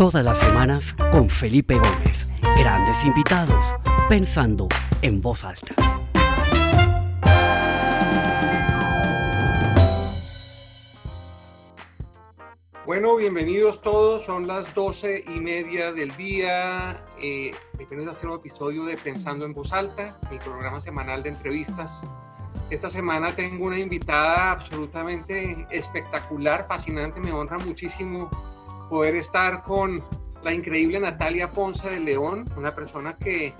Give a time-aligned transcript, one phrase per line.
[0.00, 2.26] Todas las semanas con Felipe Gómez.
[2.56, 3.76] Grandes invitados,
[4.08, 4.66] pensando
[5.02, 5.74] en voz alta.
[12.86, 14.24] Bueno, bienvenidos todos.
[14.24, 17.04] Son las doce y media del día.
[17.20, 21.28] Eh, bienvenidos a hacer un episodio de Pensando en Voz Alta, mi programa semanal de
[21.28, 22.06] entrevistas.
[22.70, 27.20] Esta semana tengo una invitada absolutamente espectacular, fascinante.
[27.20, 28.30] Me honra muchísimo
[28.90, 30.04] poder estar con
[30.42, 33.54] la increíble Natalia Ponce de León, una persona que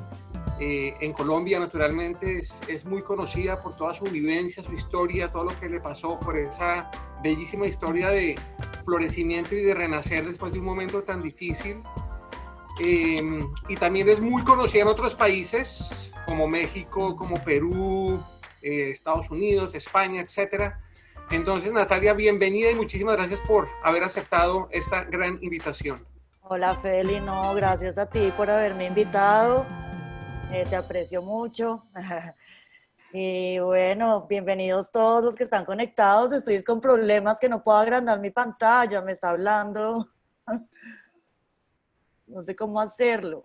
[0.59, 5.61] eh, en Colombia naturalmente es, muy conocida por toda su vivencia, su historia, todo lo
[5.61, 6.91] que le pasó, por esa
[7.23, 8.37] bellísima historia de
[8.85, 11.81] florecimiento y de renacer después de un momento tan difícil.
[12.81, 18.21] Eh, y también es muy conocida en otros países como México, como Perú,
[18.63, 20.81] eh, Estados Unidos, España, etcétera.
[21.31, 26.05] Entonces, Natalia, bienvenida y muchísimas gracias por haber aceptado esta gran invitación.
[26.43, 29.65] Hola, Feli, no, gracias a ti por haberme invitado.
[30.53, 31.85] Eh, te aprecio mucho.
[33.13, 36.33] y bueno, bienvenidos todos los que están conectados.
[36.33, 40.09] Estoy con problemas que no puedo agrandar mi pantalla, me está hablando.
[42.27, 43.45] no sé cómo hacerlo.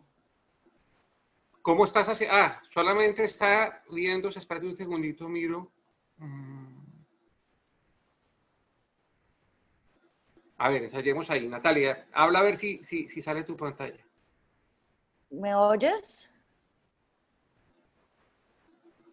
[1.61, 2.25] ¿Cómo estás así?
[2.27, 4.39] Ah, solamente está viéndose.
[4.39, 5.71] Espérate un segundito, miro.
[6.17, 6.64] Mm.
[10.57, 11.47] A ver, ensayemos ahí.
[11.47, 14.05] Natalia, habla a ver si, si, si sale tu pantalla.
[15.29, 16.31] ¿Me oyes?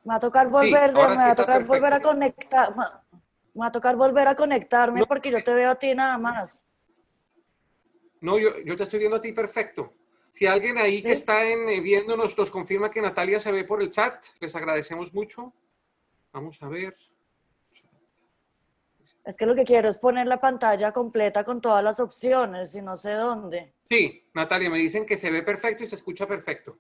[0.05, 2.77] Me va a tocar volver, me va a tocar volver a conectar.
[2.77, 6.67] Me va a tocar volver a conectarme porque yo te veo a ti nada más.
[8.21, 9.95] No, yo, yo te estoy viendo a ti perfecto.
[10.31, 13.83] Si alguien ahí que está en, eh, viéndonos nos confirma que Natalia se ve por
[13.83, 15.53] el chat, les agradecemos mucho.
[16.33, 16.97] Vamos a ver.
[19.25, 22.83] Es que lo que quiero es poner la pantalla completa con todas las opciones y
[22.83, 23.75] no sé dónde.
[23.85, 26.79] Sí, Natalia, me dicen que se ve perfecto y se escucha perfecto.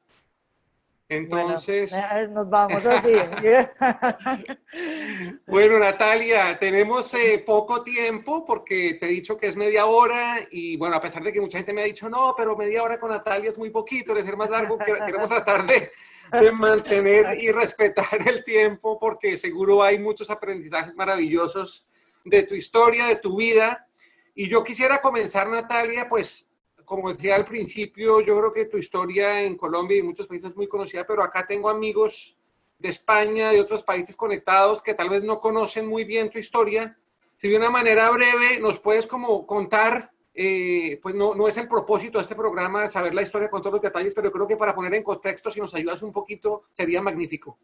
[1.08, 1.92] Entonces.
[2.30, 3.12] nos vamos así.
[5.46, 10.76] bueno, Natalia, tenemos eh, poco tiempo porque te he dicho que es media hora y
[10.78, 13.10] bueno, a pesar de que mucha gente me ha dicho no, pero media hora con
[13.10, 15.92] Natalia es muy poquito, debe ser más largo, queremos tratar de,
[16.32, 21.86] de mantener y respetar el tiempo porque seguro hay muchos aprendizajes maravillosos
[22.24, 23.88] de tu historia, de tu vida.
[24.34, 26.50] Y yo quisiera comenzar, Natalia, pues,
[26.84, 30.50] como decía al principio, yo creo que tu historia en Colombia y en muchos países
[30.50, 32.36] es muy conocida, pero acá tengo amigos
[32.78, 36.98] de España, de otros países conectados que tal vez no conocen muy bien tu historia.
[37.36, 41.68] Si de una manera breve nos puedes como contar, eh, pues no, no es el
[41.68, 44.74] propósito de este programa saber la historia con todos los detalles, pero creo que para
[44.74, 47.58] poner en contexto, si nos ayudas un poquito, sería magnífico.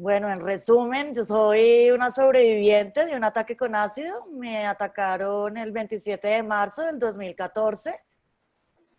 [0.00, 4.26] Bueno, en resumen, yo soy una sobreviviente de un ataque con ácido.
[4.26, 8.00] Me atacaron el 27 de marzo del 2014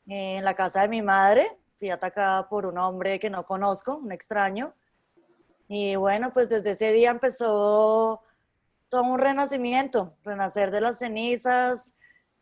[0.08, 1.58] en la casa de mi madre.
[1.78, 4.74] Fui atacada por un hombre que no conozco, un extraño.
[5.70, 8.22] Y bueno, pues desde ese día empezó
[8.90, 11.94] todo un renacimiento, renacer de las cenizas,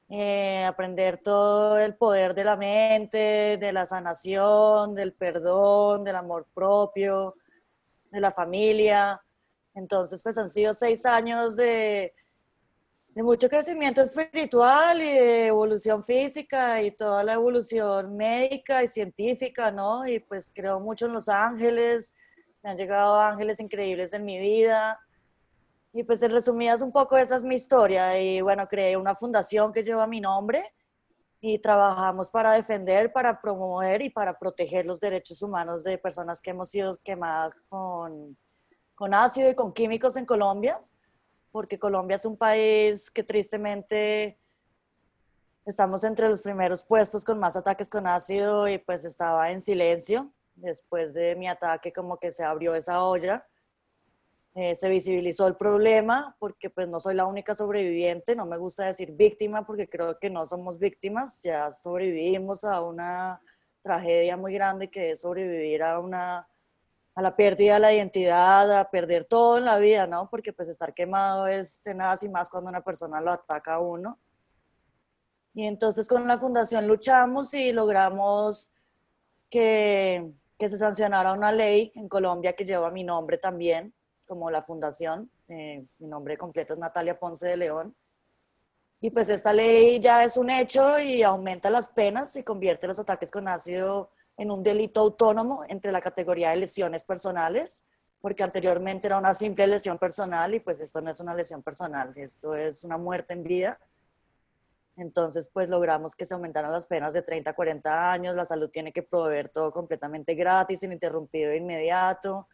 [0.10, 6.48] eh, aprender todo el poder de la mente, de la sanación, del perdón, del amor
[6.56, 7.36] propio
[8.12, 9.22] de la familia.
[9.74, 12.14] Entonces, pues han sido seis años de,
[13.10, 19.72] de mucho crecimiento espiritual y de evolución física y toda la evolución médica y científica,
[19.72, 20.08] ¿no?
[20.08, 22.14] Y pues creo mucho en los ángeles,
[22.64, 25.00] me han llegado ángeles increíbles en mi vida.
[25.94, 28.20] Y pues en resumidas un poco esa es mi historia.
[28.20, 30.64] Y bueno, creé una fundación que lleva mi nombre
[31.48, 36.50] y trabajamos para defender, para promover y para proteger los derechos humanos de personas que
[36.50, 38.38] hemos sido quemadas con,
[38.96, 40.82] con ácido y con químicos en Colombia,
[41.52, 44.38] porque Colombia es un país que tristemente
[45.66, 50.34] estamos entre los primeros puestos con más ataques con ácido y pues estaba en silencio.
[50.56, 53.48] Después de mi ataque como que se abrió esa olla
[54.60, 58.86] eh, se visibilizó el problema porque pues no soy la única sobreviviente, no me gusta
[58.86, 63.40] decir víctima porque creo que no somos víctimas, ya sobrevivimos a una
[63.84, 66.48] tragedia muy grande que es sobrevivir a una
[67.14, 70.28] a la pérdida de la identidad, a perder todo en la vida, ¿no?
[70.28, 74.18] Porque pues estar quemado es tenaz y más cuando una persona lo ataca a uno.
[75.54, 78.72] Y entonces con la fundación luchamos y logramos
[79.52, 83.94] que, que se sancionara una ley en Colombia que lleva mi nombre también,
[84.28, 85.32] como la fundación.
[85.48, 87.96] Eh, mi nombre completo es Natalia Ponce de León.
[89.00, 93.00] Y pues esta ley ya es un hecho y aumenta las penas y convierte los
[93.00, 97.84] ataques con ácido en un delito autónomo entre la categoría de lesiones personales,
[98.22, 102.12] porque anteriormente era una simple lesión personal y pues esto no es una lesión personal,
[102.16, 103.80] esto es una muerte en vida.
[104.96, 108.70] Entonces, pues logramos que se aumentaran las penas de 30 a 40 años, la salud
[108.70, 112.48] tiene que proveer todo completamente gratis, ininterrumpido de inmediato.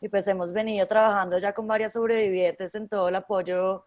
[0.00, 3.84] Y pues hemos venido trabajando ya con varias sobrevivientes en todo el apoyo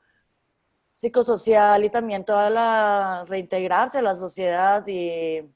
[0.94, 5.50] psicosocial y también toda la reintegrarse a la sociedad y,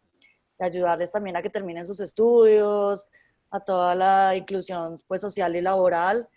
[0.57, 3.09] ayudarles también a que terminen sus estudios,
[3.51, 6.29] a toda la inclusión pues social y laboral,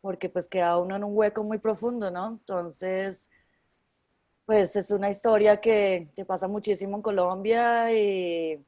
[0.00, 2.28] porque pues queda uno en un hueco muy profundo, ¿no?
[2.28, 3.28] Entonces,
[4.46, 8.64] pues es una historia que, que pasa muchísimo en Colombia y,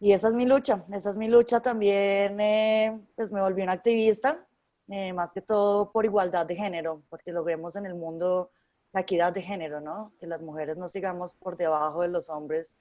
[0.00, 3.72] y esa es mi lucha, esa es mi lucha también, eh, pues me volví una
[3.72, 4.46] activista
[4.88, 8.50] eh, más que todo por igualdad de género, porque lo vemos en el mundo
[8.92, 10.12] la equidad de género, ¿no?
[10.18, 12.76] Que las mujeres no sigamos por debajo de los hombres,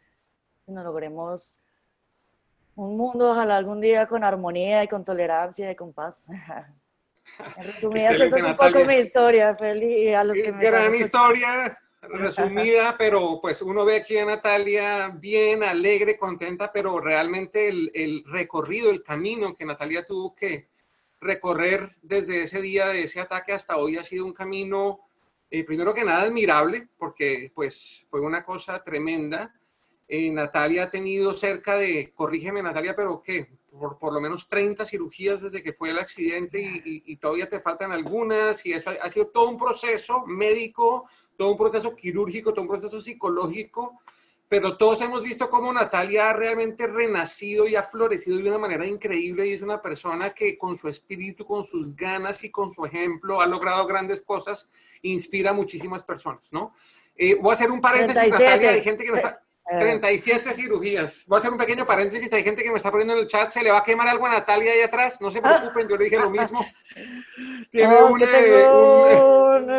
[0.66, 1.60] sino logremos
[2.76, 6.26] un mundo, ojalá algún día con armonía y con tolerancia y con paz.
[7.58, 11.78] En resumidas, esa es un poco mi historia, Feli, a los que me Gran historia,
[12.02, 18.24] resumida, pero pues uno ve aquí a Natalia bien, alegre, contenta, pero realmente el, el
[18.26, 20.68] recorrido, el camino que Natalia tuvo que,
[21.22, 25.02] recorrer desde ese día de ese ataque hasta hoy ha sido un camino,
[25.52, 29.54] eh, primero que nada, admirable, porque pues fue una cosa tremenda.
[30.08, 33.48] Eh, Natalia ha tenido cerca de, corrígeme Natalia, pero ¿qué?
[33.80, 37.60] Por, por lo menos 30 cirugías desde que fue el accidente y, y, todavía te
[37.60, 42.64] faltan algunas y eso ha, sido todo un proceso médico, todo un proceso quirúrgico, todo
[42.64, 44.00] un proceso psicológico
[44.50, 48.84] pero todos hemos visto cómo Natalia ha realmente renacido y ha florecido de una manera
[48.86, 52.84] increíble y es una persona que con su espíritu, con sus ganas y con su
[52.84, 54.68] ejemplo ha logrado grandes cosas,
[55.04, 56.74] inspira a muchísimas personas, ¿no?
[57.16, 59.40] Eh, voy a hacer un paréntesis, Natalia, hay gente que me está...
[59.78, 61.24] 37 cirugías.
[61.28, 62.32] Voy a hacer un pequeño paréntesis.
[62.34, 63.50] Hay gente que me está poniendo en el chat.
[63.50, 65.22] Se le va a quemar algo a Natalia ahí atrás.
[65.22, 66.66] No se preocupen, yo le dije lo mismo.
[67.72, 68.22] Tiene no, un,
[69.64, 69.72] un,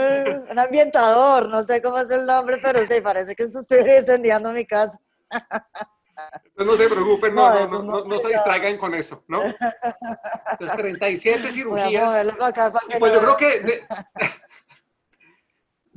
[0.51, 1.49] un, ambientador.
[1.49, 4.99] No sé cómo es el nombre, pero sí, parece que estoy incendiando mi casa.
[6.45, 9.43] Entonces no se preocupen, no, no, no, no, no se distraigan con eso, ¿no?
[10.53, 12.35] Entonces, 37 cirugías.
[12.99, 13.85] Pues yo creo que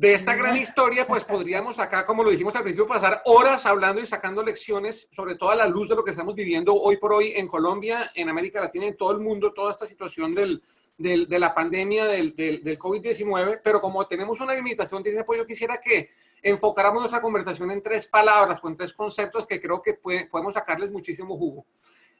[0.03, 3.65] de, de esta gran historia, pues podríamos acá, como lo dijimos al principio, pasar horas
[3.65, 7.13] hablando y sacando lecciones sobre toda la luz de lo que estamos viviendo hoy por
[7.13, 10.61] hoy en Colombia, en América Latina, en todo el mundo, toda esta situación del,
[10.97, 13.61] del, de la pandemia del, del, del COVID-19.
[13.63, 16.09] Pero como tenemos una limitación, pues yo quisiera que
[16.41, 20.53] enfocáramos nuestra conversación en tres palabras o en tres conceptos que creo que puede, podemos
[20.53, 21.65] sacarles muchísimo jugo.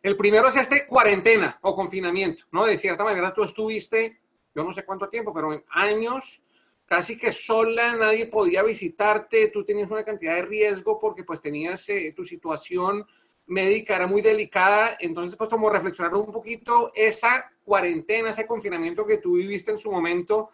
[0.01, 2.65] El primero es este cuarentena o confinamiento, ¿no?
[2.65, 4.19] De cierta manera tú estuviste,
[4.55, 6.41] yo no sé cuánto tiempo, pero en años
[6.85, 11.87] casi que sola, nadie podía visitarte, tú tenías una cantidad de riesgo porque pues tenías
[11.89, 13.05] eh, tu situación
[13.45, 19.17] médica era muy delicada, entonces pues como reflexionar un poquito esa cuarentena, ese confinamiento que
[19.17, 20.51] tú viviste en su momento,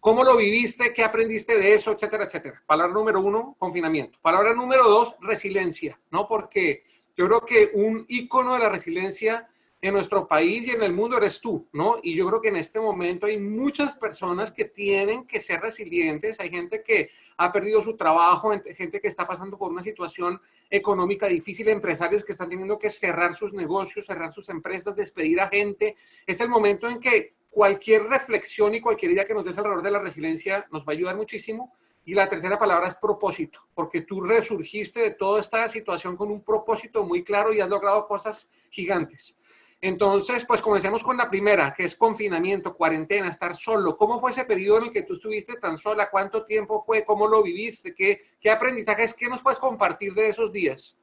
[0.00, 2.62] cómo lo viviste, qué aprendiste de eso, etcétera, etcétera.
[2.66, 4.18] Palabra número uno, confinamiento.
[4.20, 6.28] Palabra número dos, resiliencia, ¿no?
[6.28, 6.84] Porque
[7.16, 9.48] yo creo que un icono de la resiliencia
[9.80, 11.96] en nuestro país y en el mundo eres tú, ¿no?
[12.02, 16.40] Y yo creo que en este momento hay muchas personas que tienen que ser resilientes,
[16.40, 20.40] hay gente que ha perdido su trabajo, gente que está pasando por una situación
[20.70, 25.48] económica difícil, empresarios que están teniendo que cerrar sus negocios, cerrar sus empresas, despedir a
[25.48, 25.96] gente.
[26.26, 29.90] Es el momento en que cualquier reflexión y cualquier idea que nos des alrededor de
[29.90, 31.74] la resiliencia nos va a ayudar muchísimo.
[32.04, 36.40] Y la tercera palabra es propósito, porque tú resurgiste de toda esta situación con un
[36.40, 39.36] propósito muy claro y has logrado cosas gigantes.
[39.80, 43.96] Entonces, pues comencemos con la primera, que es confinamiento, cuarentena, estar solo.
[43.96, 46.08] ¿Cómo fue ese periodo en el que tú estuviste tan sola?
[46.10, 47.04] ¿Cuánto tiempo fue?
[47.04, 47.94] ¿Cómo lo viviste?
[47.94, 50.96] ¿Qué, qué aprendizajes, qué nos puedes compartir de esos días?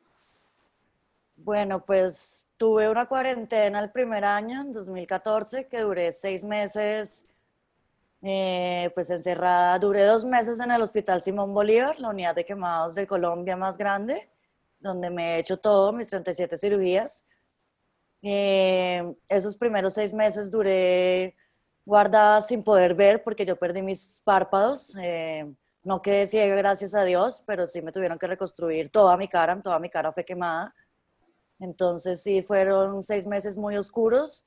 [1.36, 7.26] Bueno, pues tuve una cuarentena el primer año, en 2014, que duré seis meses,
[8.24, 9.78] eh, pues encerrada.
[9.78, 13.78] Duré dos meses en el Hospital Simón Bolívar, la unidad de quemados de Colombia más
[13.78, 14.30] grande,
[14.80, 17.24] donde me he hecho todo, mis 37 cirugías
[18.26, 21.36] eh, esos primeros seis meses duré
[21.86, 24.96] guardada sin poder ver porque yo perdí mis párpados.
[25.02, 25.54] Eh,
[25.84, 29.62] no quedé ciega, gracias a Dios, pero sí me tuvieron que reconstruir toda mi cara,
[29.62, 30.74] toda mi cara fue quemada.
[31.60, 34.46] Entonces sí, fueron seis meses muy oscuros.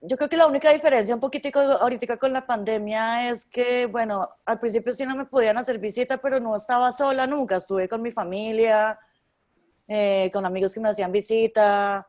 [0.00, 4.28] Yo creo que la única diferencia un poquitico ahorita con la pandemia es que, bueno,
[4.44, 7.56] al principio sí no me podían hacer visita, pero no estaba sola nunca.
[7.56, 8.98] Estuve con mi familia,
[9.86, 12.08] eh, con amigos que me hacían visita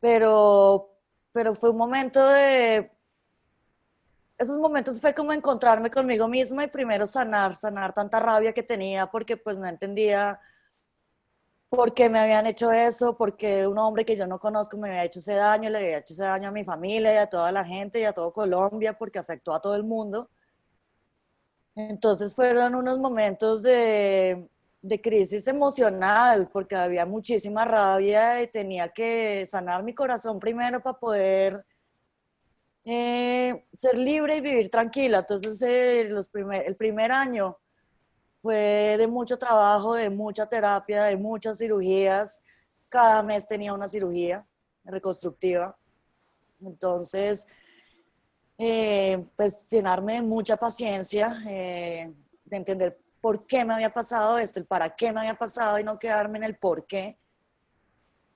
[0.00, 0.90] pero,
[1.32, 2.90] pero fue un momento de...
[4.36, 9.10] Esos momentos fue como encontrarme conmigo misma y primero sanar, sanar tanta rabia que tenía
[9.10, 10.40] porque pues no entendía
[11.68, 15.04] por qué me habían hecho eso, porque un hombre que yo no conozco me había
[15.04, 17.64] hecho ese daño, le había hecho ese daño a mi familia y a toda la
[17.64, 20.30] gente y a todo Colombia porque afectó a todo el mundo.
[21.74, 24.48] Entonces fueron unos momentos de,
[24.88, 30.98] de crisis emocional, porque había muchísima rabia y tenía que sanar mi corazón primero para
[30.98, 31.64] poder
[32.84, 35.18] eh, ser libre y vivir tranquila.
[35.18, 37.58] Entonces, eh, los primer, el primer año
[38.40, 42.42] fue de mucho trabajo, de mucha terapia, de muchas cirugías.
[42.88, 44.46] Cada mes tenía una cirugía
[44.84, 45.76] reconstructiva.
[46.62, 47.46] Entonces,
[48.56, 52.14] eh, pues llenarme de mucha paciencia, de
[52.50, 55.98] entender por qué me había pasado esto, el para qué me había pasado y no
[55.98, 57.18] quedarme en el por qué.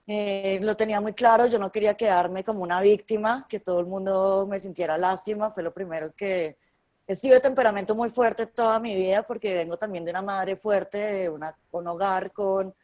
[0.06, 3.86] Eh, lo tenía muy claro, yo no quería quedarme como una víctima, que todo el
[3.86, 6.58] mundo me sintiera lástima, fue lo primero que
[7.06, 10.56] he sido de temperamento muy fuerte toda mi vida porque vengo también de una madre
[10.56, 12.74] fuerte, de una, un hogar con,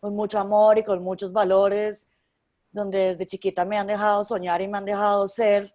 [0.00, 2.06] con mucho amor y con muchos valores,
[2.70, 5.74] donde desde chiquita me han dejado soñar y me han dejado ser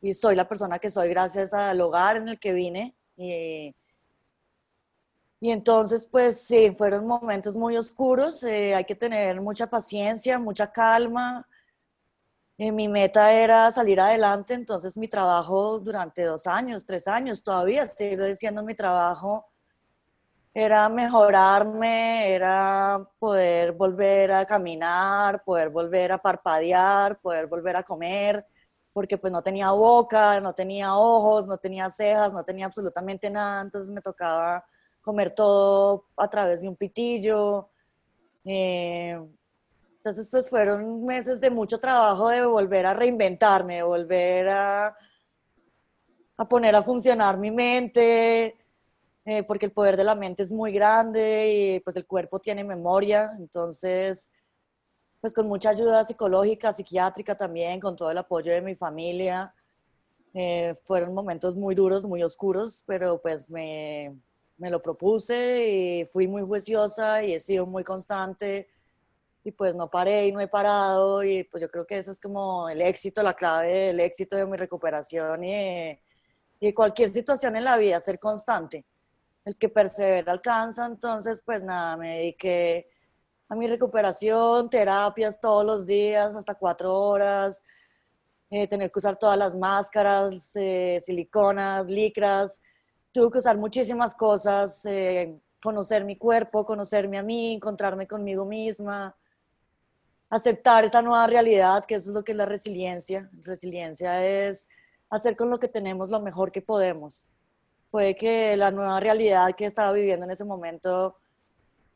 [0.00, 2.94] y soy la persona que soy gracias al hogar en el que vine.
[3.16, 3.74] Y,
[5.40, 10.72] y entonces, pues sí, fueron momentos muy oscuros, eh, hay que tener mucha paciencia, mucha
[10.72, 11.46] calma.
[12.58, 17.86] Eh, mi meta era salir adelante, entonces mi trabajo durante dos años, tres años, todavía
[17.86, 19.46] sigo diciendo mi trabajo,
[20.54, 28.46] era mejorarme, era poder volver a caminar, poder volver a parpadear, poder volver a comer,
[28.94, 33.60] porque pues no tenía boca, no tenía ojos, no tenía cejas, no tenía absolutamente nada,
[33.60, 34.64] entonces me tocaba
[35.06, 37.68] comer todo a través de un pitillo.
[38.44, 39.16] Eh,
[39.98, 44.96] entonces, pues fueron meses de mucho trabajo de volver a reinventarme, de volver a,
[46.36, 48.56] a poner a funcionar mi mente,
[49.24, 52.64] eh, porque el poder de la mente es muy grande y pues el cuerpo tiene
[52.64, 53.30] memoria.
[53.38, 54.32] Entonces,
[55.20, 59.54] pues con mucha ayuda psicológica, psiquiátrica también, con todo el apoyo de mi familia.
[60.34, 64.16] Eh, fueron momentos muy duros, muy oscuros, pero pues me,
[64.58, 68.68] me lo propuse y fui muy juiciosa y he sido muy constante
[69.44, 72.18] y pues no paré y no he parado y pues yo creo que eso es
[72.18, 75.98] como el éxito, la clave del éxito de mi recuperación y,
[76.58, 78.84] y cualquier situación en la vida, ser constante.
[79.44, 82.88] El que persevera alcanza, entonces pues nada, me dediqué
[83.48, 87.62] a mi recuperación, terapias todos los días, hasta cuatro horas,
[88.50, 92.62] eh, tener que usar todas las máscaras, eh, siliconas, licras,
[93.16, 99.16] tuve que usar muchísimas cosas, eh, conocer mi cuerpo, conocerme a mí, encontrarme conmigo misma,
[100.28, 103.30] aceptar esta nueva realidad, que eso es lo que es la resiliencia.
[103.42, 104.68] Resiliencia es
[105.08, 107.26] hacer con lo que tenemos lo mejor que podemos.
[107.90, 111.16] Puede que la nueva realidad que estaba viviendo en ese momento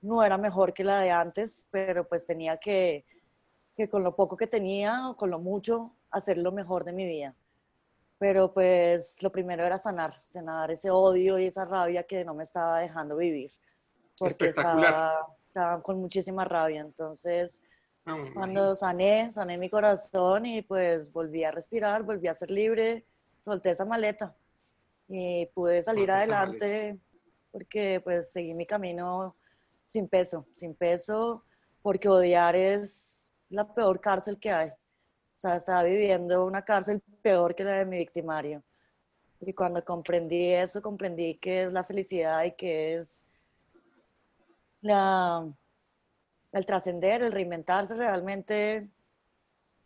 [0.00, 3.04] no era mejor que la de antes, pero pues tenía que,
[3.76, 7.04] que con lo poco que tenía o con lo mucho, hacer lo mejor de mi
[7.04, 7.34] vida
[8.20, 12.42] pero pues lo primero era sanar, sanar ese odio y esa rabia que no me
[12.42, 13.50] estaba dejando vivir,
[14.18, 16.82] porque estaba, estaba, con muchísima rabia.
[16.82, 17.62] Entonces,
[18.34, 23.06] cuando sané, sané mi corazón y pues volví a respirar, volví a ser libre,
[23.40, 24.36] solté esa maleta
[25.08, 27.00] y pude salir adelante
[27.50, 29.34] porque pues seguí mi camino
[29.86, 31.42] sin peso, sin peso,
[31.80, 34.70] porque odiar es la peor cárcel que hay.
[35.40, 38.62] O sea, estaba viviendo una cárcel peor que la de mi victimario.
[39.40, 43.26] Y cuando comprendí eso, comprendí que es la felicidad y que es
[44.82, 45.50] la,
[46.52, 48.90] el trascender, el reinventarse realmente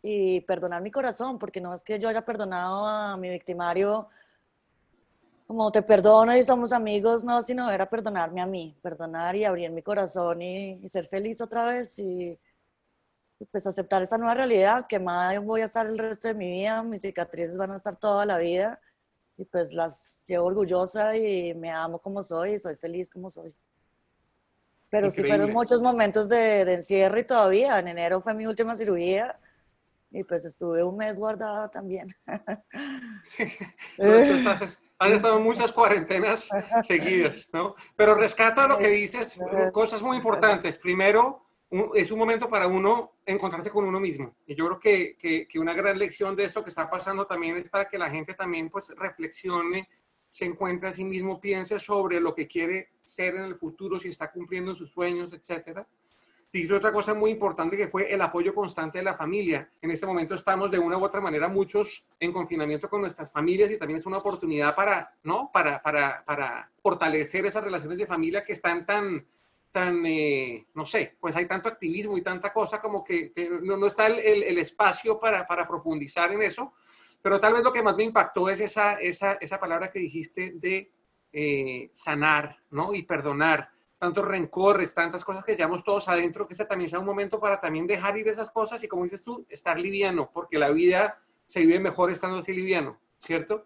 [0.03, 4.09] y perdonar mi corazón, porque no es que yo haya perdonado a mi victimario
[5.47, 9.71] como te perdono y somos amigos, no, sino era perdonarme a mí, perdonar y abrir
[9.71, 12.37] mi corazón y, y ser feliz otra vez y
[13.51, 16.81] pues aceptar esta nueva realidad, que más voy a estar el resto de mi vida,
[16.83, 18.79] mis cicatrices van a estar toda la vida
[19.37, 23.53] y pues las llevo orgullosa y me amo como soy y soy feliz como soy.
[24.89, 28.75] Pero sí fueron muchos momentos de, de, encierro y todavía, en enero fue mi última
[28.75, 29.37] cirugía
[30.11, 32.07] y pues estuve un mes guardada también.
[33.25, 33.43] Sí.
[34.47, 36.47] has, has estado muchas cuarentenas
[36.87, 37.75] seguidas, ¿no?
[37.97, 39.37] Pero rescata lo que dices,
[39.73, 40.77] cosas muy importantes.
[40.77, 41.44] Primero,
[41.95, 44.35] es un momento para uno encontrarse con uno mismo.
[44.45, 47.69] Y yo creo que, que, una gran lección de esto que está pasando también es
[47.69, 49.87] para que la gente también pues reflexione,
[50.29, 54.09] se encuentre a sí mismo, piense sobre lo que quiere ser en el futuro, si
[54.09, 55.87] está cumpliendo sus sueños, etcétera.
[56.51, 59.69] Dice otra cosa muy importante que fue el apoyo constante de la familia.
[59.81, 63.71] En este momento estamos de una u otra manera muchos en confinamiento con nuestras familias
[63.71, 65.51] y también es una oportunidad para, ¿no?
[65.51, 69.25] Para, para, para fortalecer esas relaciones de familia que están tan,
[69.77, 74.07] eh, no sé, pues hay tanto activismo y tanta cosa como que, no, no, está
[74.07, 76.73] el, el, espacio para, para, profundizar en eso,
[77.21, 80.53] pero tal vez lo que más me impactó es esa, esa, esa palabra que dijiste
[80.55, 80.91] de
[81.33, 82.93] eh, sanar, ¿no?
[82.93, 87.05] Y perdonar tantos rencores, tantas cosas que llevamos todos adentro, que este también sea un
[87.05, 90.69] momento para también dejar ir esas cosas y como dices tú, estar liviano, porque la
[90.69, 93.65] vida se vive mejor estando así liviano, ¿cierto?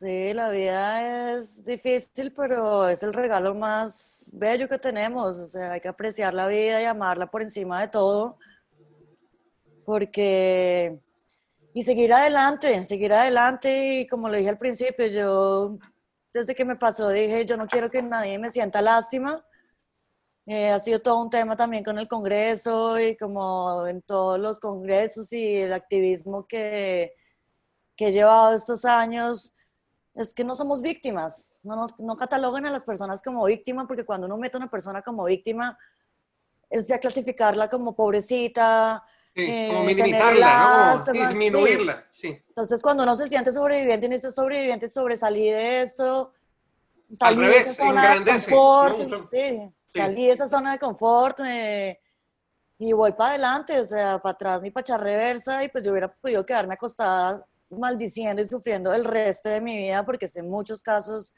[0.00, 5.38] Sí, la vida es difícil, pero es el regalo más bello que tenemos.
[5.38, 8.38] O sea, hay que apreciar la vida y amarla por encima de todo.
[9.84, 10.98] Porque...
[11.74, 14.00] Y seguir adelante, seguir adelante.
[14.00, 15.78] Y como lo dije al principio, yo
[16.32, 19.44] desde que me pasó dije, yo no quiero que nadie me sienta lástima.
[20.46, 24.58] Eh, ha sido todo un tema también con el Congreso y como en todos los
[24.60, 27.12] congresos y el activismo que,
[27.94, 29.54] que he llevado estos años
[30.14, 34.04] es que no somos víctimas, no, nos, no cataloguen a las personas como víctimas, porque
[34.04, 35.78] cuando uno mete a una persona como víctima,
[36.68, 39.04] es ya clasificarla como pobrecita.
[39.34, 41.12] Sí, como eh, minimizarla, ¿no?
[41.12, 42.42] disminuirla, sí.
[42.48, 46.32] Entonces, cuando uno se siente sobreviviente y dice sobreviviente, sobresalí de esto,
[47.14, 48.98] salí de esa zona de confort,
[49.30, 51.38] sí, salí de esa zona de confort
[52.78, 55.92] y voy para adelante, o sea, para atrás ni para echar reversa, y pues yo
[55.92, 60.82] hubiera podido quedarme acostada maldiciendo y sufriendo el resto de mi vida, porque sé muchos
[60.82, 61.34] casos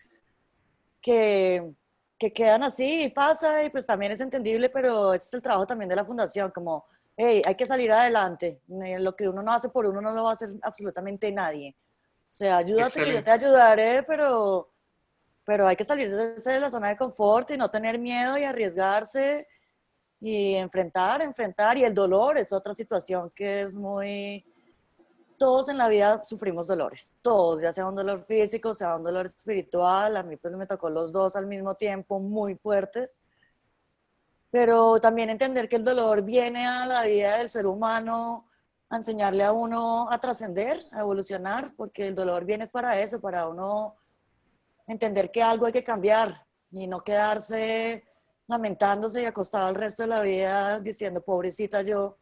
[1.01, 1.73] que,
[2.19, 5.67] que quedan así y pasa, y pues también es entendible, pero este es el trabajo
[5.67, 6.85] también de la fundación, como,
[7.17, 10.31] hey, hay que salir adelante, lo que uno no hace por uno no lo va
[10.31, 11.77] a hacer absolutamente nadie.
[12.31, 14.73] O sea, ayúdate que yo te ayudaré, pero,
[15.45, 19.47] pero hay que salir de la zona de confort y no tener miedo y arriesgarse
[20.19, 21.77] y enfrentar, enfrentar.
[21.77, 24.47] Y el dolor es otra situación que es muy,
[25.43, 29.27] todos en la vida sufrimos dolores, todos, ya sea un dolor físico, sea un dolor
[29.27, 33.19] espiritual, a mí pues me tocó los dos al mismo tiempo, muy fuertes,
[34.53, 38.49] pero también entender que el dolor viene a la vida del ser humano
[38.89, 43.49] a enseñarle a uno a trascender, a evolucionar, porque el dolor viene para eso, para
[43.49, 43.97] uno
[44.87, 48.05] entender que algo hay que cambiar y no quedarse
[48.47, 52.19] lamentándose y acostado el resto de la vida diciendo, pobrecita yo,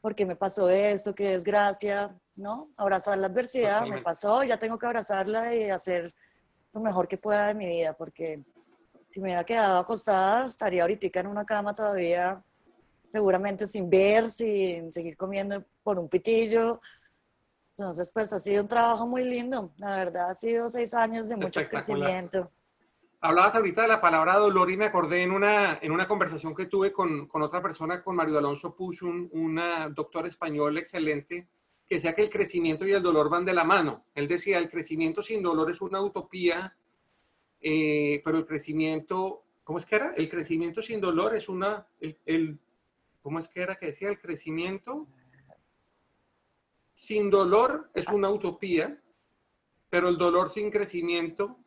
[0.00, 2.70] porque me pasó esto, qué desgracia, ¿no?
[2.76, 6.14] Abrazar la adversidad, me pasó, ya tengo que abrazarla y hacer
[6.72, 8.44] lo mejor que pueda de mi vida, porque
[9.10, 12.42] si me hubiera quedado acostada, estaría ahorita en una cama todavía,
[13.08, 16.80] seguramente sin ver, sin seguir comiendo por un pitillo.
[17.76, 21.36] Entonces, pues ha sido un trabajo muy lindo, la verdad, ha sido seis años de
[21.36, 22.50] mucho crecimiento.
[23.20, 26.66] Hablabas ahorita de la palabra dolor y me acordé en una, en una conversación que
[26.66, 31.48] tuve con, con otra persona, con Mario Alonso Puch, un, una doctor español excelente,
[31.84, 34.04] que decía que el crecimiento y el dolor van de la mano.
[34.14, 36.76] Él decía, el crecimiento sin dolor es una utopía,
[37.60, 40.12] eh, pero el crecimiento, ¿cómo es que era?
[40.16, 41.88] El crecimiento sin dolor es una,
[43.20, 44.10] ¿cómo es que era que decía?
[44.10, 45.08] El crecimiento
[46.94, 49.02] sin dolor es una utopía,
[49.90, 51.58] pero el dolor sin crecimiento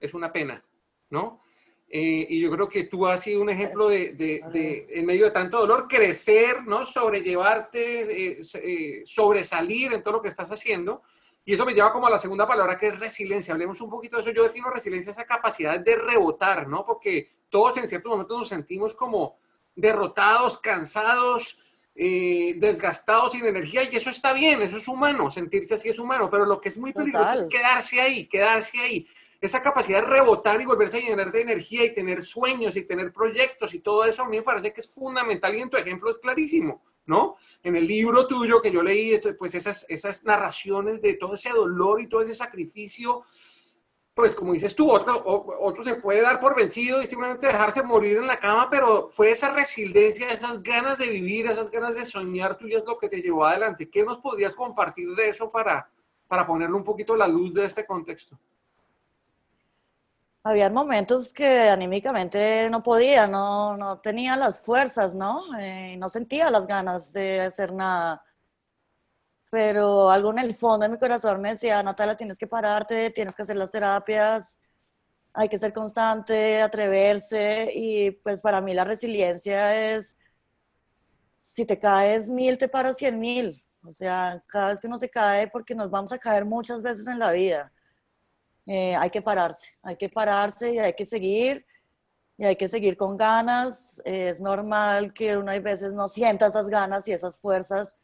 [0.00, 0.64] es una pena,
[1.10, 1.42] ¿no?
[1.88, 5.30] Eh, y yo creo que tú has sido un ejemplo de, de, en medio de
[5.30, 6.84] tanto dolor, crecer, ¿no?
[6.84, 11.02] Sobrellevarte, eh, eh, sobresalir en todo lo que estás haciendo.
[11.44, 13.54] Y eso me lleva como a la segunda palabra que es resiliencia.
[13.54, 14.32] Hablemos un poquito de eso.
[14.32, 16.84] Yo defino resiliencia esa capacidad de rebotar, ¿no?
[16.84, 19.38] Porque todos en ciertos momentos nos sentimos como
[19.76, 21.56] derrotados, cansados,
[21.94, 23.84] desgastados, sin energía.
[23.84, 25.30] Y eso está bien, eso es humano.
[25.30, 26.28] Sentirse así es humano.
[26.28, 29.06] Pero lo que es muy peligroso es quedarse ahí, quedarse ahí
[29.40, 33.12] esa capacidad de rebotar y volverse a llenar de energía y tener sueños y tener
[33.12, 36.10] proyectos y todo eso a mí me parece que es fundamental y en tu ejemplo
[36.10, 37.36] es clarísimo, ¿no?
[37.62, 41.50] En el libro tuyo que yo leí, este, pues esas, esas narraciones de todo ese
[41.50, 43.24] dolor y todo ese sacrificio,
[44.14, 45.22] pues como dices tú, otro,
[45.60, 49.30] otro se puede dar por vencido y simplemente dejarse morir en la cama, pero fue
[49.30, 53.44] esa resiliencia, esas ganas de vivir, esas ganas de soñar tuyas lo que te llevó
[53.44, 53.90] adelante.
[53.90, 55.90] ¿Qué nos podrías compartir de eso para,
[56.26, 58.38] para ponerle un poquito la luz de este contexto?
[60.46, 65.42] Había momentos que anímicamente no podía, no, no tenía las fuerzas, ¿no?
[65.58, 68.22] Eh, no sentía las ganas de hacer nada.
[69.50, 73.34] Pero algo en el fondo de mi corazón me decía, Natalia, tienes que pararte, tienes
[73.34, 74.60] que hacer las terapias,
[75.32, 77.70] hay que ser constante, atreverse.
[77.74, 80.16] Y pues para mí la resiliencia es,
[81.36, 83.64] si te caes mil, te paras cien mil.
[83.82, 87.06] O sea, cada vez que uno se cae, porque nos vamos a caer muchas veces
[87.08, 87.72] en la vida
[88.66, 91.64] eh, hay que pararse, hay que pararse y hay que seguir,
[92.38, 94.02] y hay que seguir con ganas.
[94.04, 97.98] es normal que uno a veces no sienta esas ganas y esas fuerzas,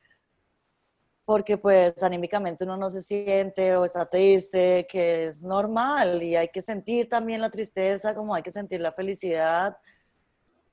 [1.25, 6.49] porque pues anímicamente uno no se siente o está triste, que es normal, y hay
[6.49, 9.77] que sentir también la tristeza como hay que sentir la felicidad,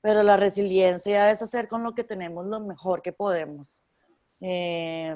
[0.00, 3.82] pero la resiliencia es hacer con lo que tenemos lo mejor que podemos.
[4.40, 5.14] Eh,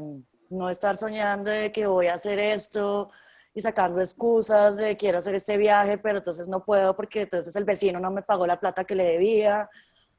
[0.51, 3.11] no estar soñando de que voy a hacer esto,
[3.55, 7.65] y sacando excusas de quiero hacer este viaje, pero entonces no puedo porque entonces el
[7.65, 9.71] vecino no me pagó la plata que le debía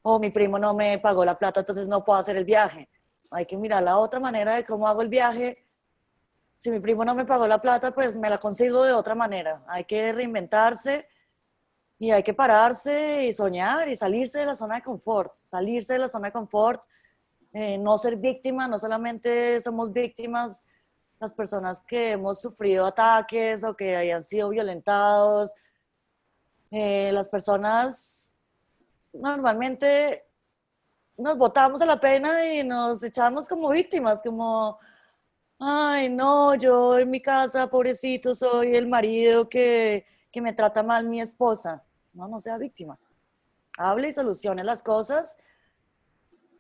[0.01, 2.87] o mi primo no me pagó la plata, entonces no puedo hacer el viaje.
[3.31, 5.65] Hay que mirar la otra manera de cómo hago el viaje.
[6.55, 9.63] Si mi primo no me pagó la plata, pues me la consigo de otra manera.
[9.67, 11.09] Hay que reinventarse
[11.97, 15.99] y hay que pararse y soñar y salirse de la zona de confort, salirse de
[15.99, 16.83] la zona de confort,
[17.51, 20.63] eh, no ser víctima, no solamente somos víctimas
[21.19, 25.51] las personas que hemos sufrido ataques o que hayan sido violentados,
[26.71, 28.31] eh, las personas
[29.13, 30.25] normalmente
[31.17, 34.77] nos botamos a la pena y nos echamos como víctimas, como,
[35.59, 41.07] ay, no, yo en mi casa, pobrecito, soy el marido que, que me trata mal
[41.07, 41.83] mi esposa.
[42.13, 42.97] No, no sea víctima.
[43.77, 45.37] Hable y solucione las cosas,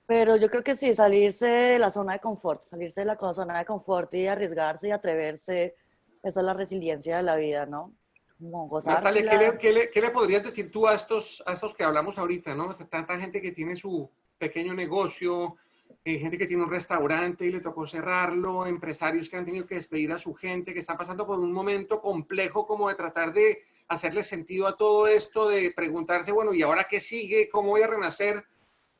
[0.05, 3.59] pero yo creo que sí, salirse de la zona de confort, salirse de la zona
[3.59, 5.75] de confort y arriesgarse y atreverse,
[6.21, 7.93] esa es la resiliencia de la vida, ¿no?
[8.39, 12.53] Natalia, ¿qué le, ¿qué, le, podrías decir tú a estos, a estos que hablamos ahorita,
[12.53, 12.75] ¿no?
[12.75, 15.55] Tanta gente que tiene su pequeño negocio,
[16.03, 19.75] eh, gente que tiene un restaurante y le tocó cerrarlo, empresarios que han tenido que
[19.75, 23.63] despedir a su gente, que están pasando por un momento complejo como de tratar de
[23.87, 27.49] hacerle sentido a todo esto, de preguntarse, bueno, ¿y ahora qué sigue?
[27.49, 28.43] ¿Cómo voy a renacer?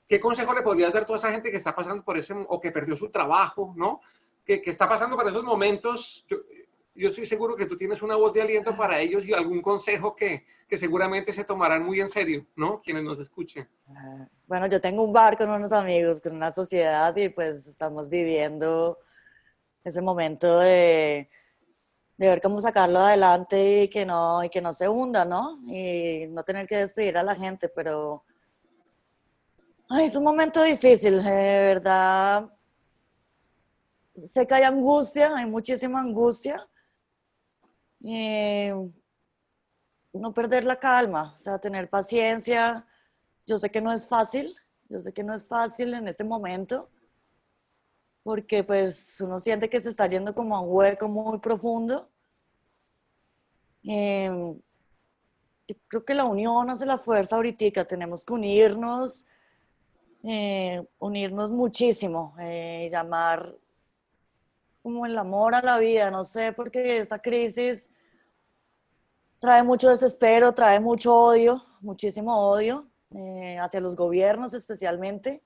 [0.07, 2.59] ¿Qué consejo le podrías dar a toda esa gente que está pasando por ese, o
[2.59, 4.01] que perdió su trabajo, ¿no?
[4.45, 6.25] Que, que está pasando por esos momentos
[6.95, 10.15] yo estoy seguro que tú tienes una voz de aliento para ellos y algún consejo
[10.15, 12.81] que, que seguramente se tomarán muy en serio, ¿no?
[12.81, 13.67] Quienes nos escuchen.
[13.89, 18.09] Ah, bueno, yo tengo un bar con unos amigos, con una sociedad y pues estamos
[18.09, 18.97] viviendo
[19.83, 21.29] ese momento de,
[22.17, 25.59] de ver cómo sacarlo adelante y que no, y que no se hunda, ¿no?
[25.67, 28.23] Y no tener que despedir a la gente, pero...
[29.88, 32.52] Ay, es un momento difícil, de verdad.
[34.13, 36.67] Sé que hay angustia, hay muchísima angustia,
[38.04, 38.74] eh,
[40.13, 42.88] no perder la calma, o sea, tener paciencia.
[43.45, 44.56] Yo sé que no es fácil,
[44.89, 46.89] yo sé que no es fácil en este momento,
[48.24, 52.10] porque pues uno siente que se está yendo como a un hueco muy profundo.
[53.84, 54.32] Eh,
[55.88, 59.28] creo que la unión hace la fuerza ahorita, tenemos que unirnos,
[60.27, 62.35] eh, unirnos muchísimo,
[62.89, 63.55] llamar
[64.85, 67.89] como el amor a la vida, no sé, porque esta crisis
[69.39, 75.43] trae mucho desespero, trae mucho odio, muchísimo odio eh, hacia los gobiernos especialmente,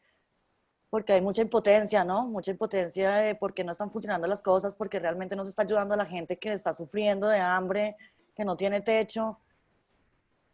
[0.89, 2.27] porque hay mucha impotencia, ¿no?
[2.27, 5.61] Mucha impotencia de por qué no están funcionando las cosas, porque realmente no se está
[5.61, 7.95] ayudando a la gente que está sufriendo de hambre,
[8.35, 9.39] que no tiene techo.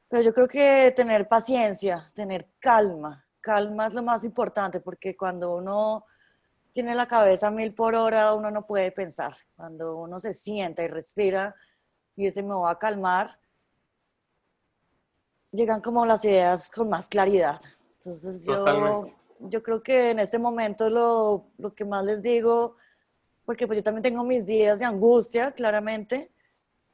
[0.10, 5.56] Pero yo creo que tener paciencia, tener calma, calma es lo más importante, porque cuando
[5.56, 6.06] uno
[6.74, 9.38] tiene la cabeza a mil por hora, uno no puede pensar.
[9.56, 11.56] Cuando uno se sienta y respira
[12.16, 13.38] y ese me va a calmar,
[15.52, 17.62] llegan como las ideas con más claridad.
[17.98, 19.06] Entonces yo,
[19.42, 22.78] yo creo que en este momento lo, lo, que más les digo,
[23.46, 26.32] porque pues yo también tengo mis días de angustia, claramente,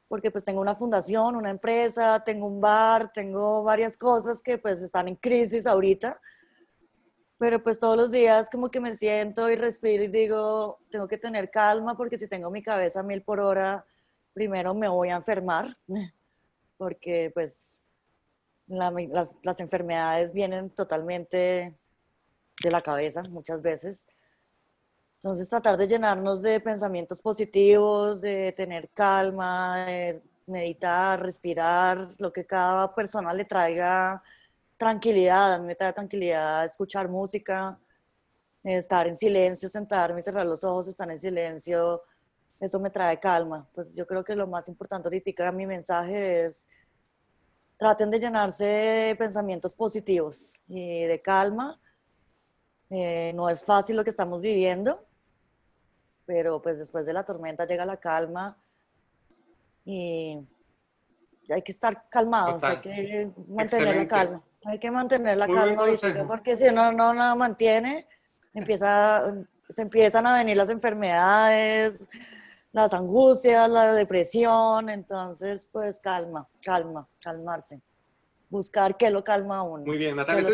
[0.06, 4.82] porque pues tengo una fundación, una empresa, tengo un bar, tengo varias cosas que pues
[4.82, 6.20] están en crisis ahorita
[7.42, 11.18] pero pues todos los días como que me siento y respiro y digo, tengo que
[11.18, 13.84] tener calma porque si tengo mi cabeza a mil por hora,
[14.32, 15.76] primero me voy a enfermar,
[16.78, 17.82] porque pues
[18.68, 21.76] las, las, enfermedades vienen totalmente
[22.62, 24.06] de la cabeza muchas veces.
[25.16, 32.46] Entonces tratar de llenarnos de pensamientos positivos, de tener calma, de meditar, respirar, lo que
[32.46, 34.22] cada persona le traiga
[34.82, 37.78] tranquilidad, a mí me da tranquilidad escuchar música,
[38.64, 42.02] estar en silencio, sentarme, cerrar los ojos, estar en silencio,
[42.58, 43.68] eso me trae calma.
[43.72, 46.66] Pues yo creo que lo más importante ahorita, mi mensaje es,
[47.76, 51.80] traten de llenarse de pensamientos positivos y de calma.
[52.90, 55.06] Eh, no es fácil lo que estamos viviendo,
[56.26, 58.58] pero pues después de la tormenta llega la calma
[59.84, 60.40] y
[61.48, 64.42] hay que estar calmados, hay que mantener la calma.
[64.64, 65.86] Hay que mantener la calma
[66.26, 68.06] porque si uno no la mantiene,
[68.54, 69.24] empieza,
[69.68, 72.00] se empiezan a venir las enfermedades,
[72.72, 77.82] las angustias, la depresión, entonces pues calma, calma, calmarse.
[78.48, 79.84] Buscar qué lo calma a uno.
[79.84, 80.52] Muy bien, Natalia, tú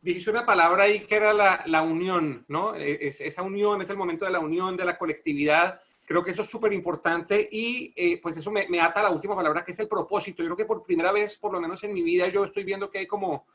[0.00, 2.74] dijiste, una palabra ahí que era la, la unión, ¿no?
[2.74, 5.80] E, es, esa unión es el momento de la unión, de la colectividad
[6.12, 9.10] Creo que eso es súper importante y eh, pues eso me, me, ata a la
[9.10, 10.42] última palabra que es el propósito.
[10.42, 12.90] Yo creo que por primera vez, por lo menos en mi vida, yo estoy viendo
[12.90, 13.46] que hay como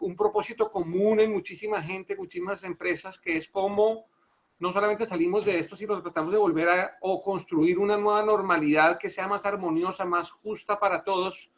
[0.00, 4.06] un propósito común en muchísima gente, muchísimas empresas, que es cómo
[4.58, 8.96] no solamente salimos de esto, sino tratamos de volver a o construir una nueva normalidad
[8.96, 11.50] que sea más armoniosa, más justa para todos.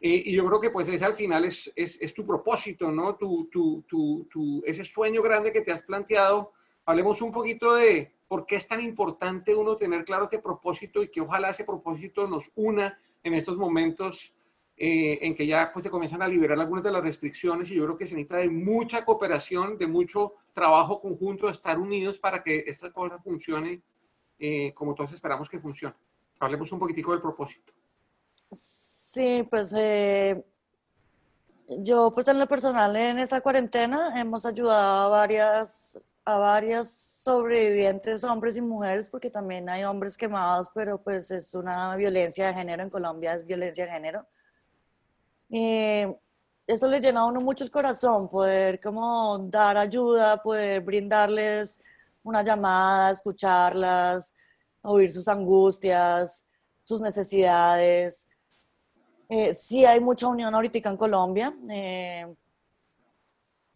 [0.00, 3.16] Eh, y yo creo que pues ese al final es, es, es tu propósito, ¿no?
[3.16, 6.52] Tu, tu, tu, ese sueño grande que te has planteado.
[6.90, 11.08] Hablemos un poquito de por qué es tan importante uno tener claro ese propósito y
[11.08, 14.34] que ojalá ese propósito nos una en estos momentos
[14.76, 17.84] eh, en que ya pues se comienzan a liberar algunas de las restricciones y yo
[17.84, 22.42] creo que se necesita de mucha cooperación, de mucho trabajo conjunto, de estar unidos para
[22.42, 23.82] que esta cosa funcione
[24.40, 25.94] eh, como todos esperamos que funcione.
[26.40, 27.72] Hablemos un poquitico del propósito.
[28.50, 30.44] Sí, pues eh,
[31.68, 38.24] yo pues en lo personal en esta cuarentena hemos ayudado a varias a varias sobrevivientes,
[38.24, 42.82] hombres y mujeres, porque también hay hombres quemados, pero pues es una violencia de género,
[42.82, 44.26] en Colombia es violencia de género.
[45.48, 46.04] Y
[46.66, 51.80] eso le llena a uno mucho el corazón, poder como dar ayuda, poder brindarles
[52.22, 54.34] una llamada, escucharlas,
[54.82, 56.46] oír sus angustias,
[56.82, 58.26] sus necesidades.
[59.28, 62.26] Eh, sí hay mucha unión ahorita en Colombia, eh,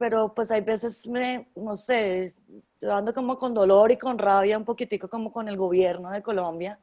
[0.04, 2.34] pero pues hay veces, me, no sé,
[2.82, 6.78] ando como con dolor y con rabia un poquitico como con el gobierno de Colombia.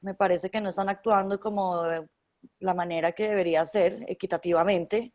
[0.00, 1.84] Me parece que no están actuando como
[2.58, 5.14] la manera que debería ser, equitativamente.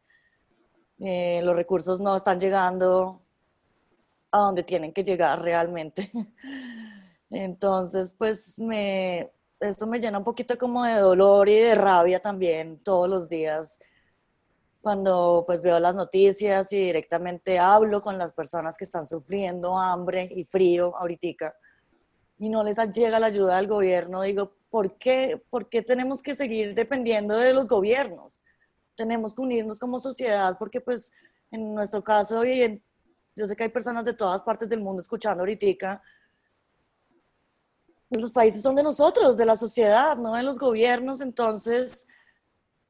[0.99, 3.21] Eh, los recursos no están llegando
[4.31, 6.09] a donde tienen que llegar realmente.
[7.29, 12.81] Entonces, pues me, esto me llena un poquito como de dolor y de rabia también
[12.85, 13.79] todos los días
[14.81, 20.29] cuando pues veo las noticias y directamente hablo con las personas que están sufriendo hambre
[20.33, 21.55] y frío ahorita
[22.39, 26.35] y no les llega la ayuda del gobierno, digo, ¿por qué, ¿por qué tenemos que
[26.35, 28.43] seguir dependiendo de los gobiernos?
[28.95, 31.11] Tenemos que unirnos como sociedad porque pues
[31.51, 32.81] en nuestro caso, y
[33.35, 36.01] yo sé que hay personas de todas partes del mundo escuchando ahorita,
[38.09, 42.07] los países son de nosotros, de la sociedad, no de los gobiernos, entonces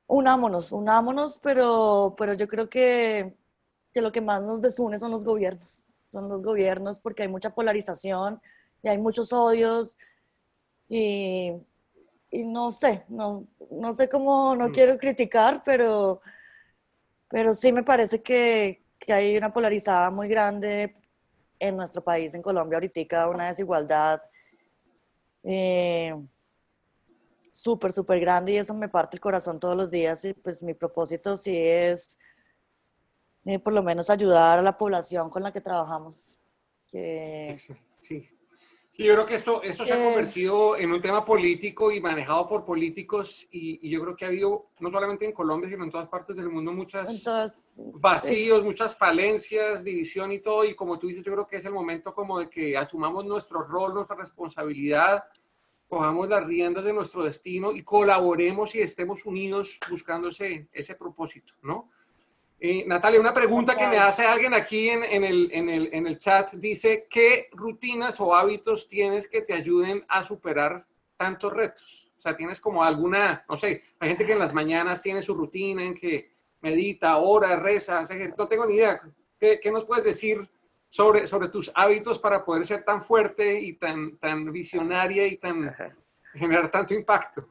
[0.08, 3.36] unámonos, unámonos, pero, pero yo creo que,
[3.94, 7.54] que lo que más nos desune son los gobiernos, son los gobiernos porque hay mucha
[7.54, 8.42] polarización
[8.82, 9.98] y hay muchos odios
[10.90, 11.52] y,
[12.32, 14.72] y no sé, no, no sé cómo, no mm.
[14.72, 16.22] quiero criticar, pero,
[17.30, 20.96] pero sí me parece que, que hay una polarizada muy grande
[21.60, 24.22] en nuestro país, en Colombia, ahorita, una desigualdad
[25.44, 26.14] eh,
[27.62, 30.74] súper, súper grande y eso me parte el corazón todos los días y pues mi
[30.74, 32.18] propósito sí es
[33.46, 36.38] eh, por lo menos ayudar a la población con la que trabajamos.
[36.90, 37.58] Que,
[38.02, 38.30] sí.
[38.90, 42.48] Sí, yo creo que esto, esto se ha convertido en un tema político y manejado
[42.48, 46.08] por políticos y, yo creo que ha habido, no solamente en Colombia, sino en todas
[46.08, 47.24] partes del mundo, muchas
[47.76, 50.64] vacíos, muchas falencias, división y todo.
[50.64, 53.62] Y como tú dices, yo creo que es el momento como de que asumamos nuestro
[53.62, 55.26] rol, nuestra responsabilidad,
[55.88, 61.54] cojamos las riendas de nuestro destino y colaboremos y estemos unidos buscando ese, ese propósito,
[61.62, 61.90] ¿no?
[62.60, 66.18] Eh, Natalia, una pregunta que me hace alguien aquí en, el, en, el, en, el,
[66.18, 70.84] chat dice, ¿qué rutinas o hábitos tienes que te ayuden a superar
[71.16, 72.12] tantos retos?
[72.18, 75.36] O sea, tienes como alguna, no sé, hay gente que en las mañanas tiene su
[75.36, 79.00] rutina en que medita, ora, reza, hace, no tengo ni idea.
[79.40, 80.50] ¿Qué, ¿Qué, nos puedes decir
[80.90, 85.76] sobre, sobre tus hábitos para poder ser tan fuerte y tan, tan visionaria y tan
[86.34, 87.48] generar tanto impacto?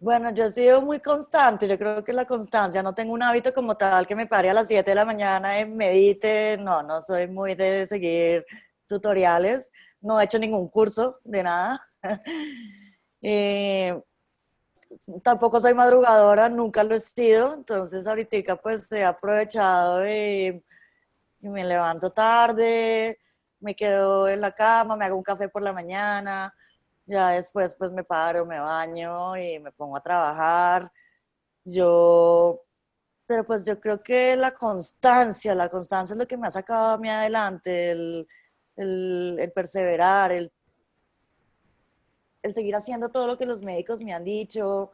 [0.00, 3.52] Bueno, yo he sido muy constante, yo creo que la constancia, no tengo un hábito
[3.52, 7.00] como tal que me pare a las 7 de la mañana y medite, no, no
[7.00, 8.46] soy muy de seguir
[8.86, 11.88] tutoriales, no he hecho ningún curso de nada.
[13.20, 14.00] Eh,
[15.24, 20.62] tampoco soy madrugadora, nunca lo he sido, entonces ahorita pues he aprovechado y,
[21.40, 23.18] y me levanto tarde,
[23.60, 26.54] me quedo en la cama, me hago un café por la mañana,
[27.06, 30.92] ya después pues me paro, me baño y me pongo a trabajar.
[31.64, 32.62] Yo,
[33.26, 36.94] pero pues yo creo que la constancia, la constancia es lo que me ha sacado
[36.94, 40.52] a mí adelante, el, perseverar, el,
[42.42, 44.92] el seguir haciendo todo lo que los médicos me han dicho.